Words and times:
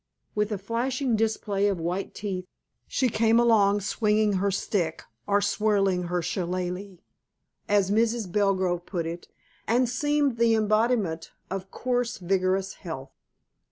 With 0.33 0.51
a 0.51 0.57
flashing 0.57 1.15
display 1.15 1.67
of 1.67 1.79
white 1.79 2.15
teeth, 2.15 2.47
she 2.87 3.07
came 3.07 3.39
along 3.39 3.81
swinging 3.81 4.33
her 4.41 4.49
stick, 4.49 5.03
or 5.27 5.41
whirling 5.59 6.05
her 6.07 6.23
shillalah, 6.23 6.97
as 7.69 7.91
Mrs. 7.91 8.31
Belgrove 8.31 8.87
put 8.87 9.05
it, 9.05 9.27
and 9.67 9.87
seemed 9.87 10.37
the 10.37 10.55
embodiment 10.55 11.33
of 11.51 11.69
coarse, 11.69 12.17
vigorous 12.17 12.73
health. 12.81 13.11